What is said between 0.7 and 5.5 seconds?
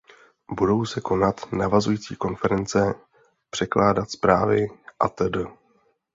se konat navazující konference, předkládat zprávy atd.